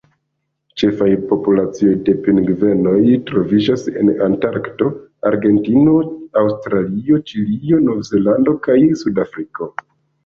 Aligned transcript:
Ĉefaj 0.81 1.09
populacioj 1.31 1.91
de 2.07 2.15
pingvenoj 2.27 2.95
troviĝas 3.31 3.83
en 4.03 4.09
Antarkto, 4.29 4.89
Argentino, 5.33 5.95
Aŭstralio, 6.45 7.23
Ĉilio, 7.33 7.85
Novzelando, 7.91 8.59
kaj 8.69 8.81
Sudafriko. 9.05 9.73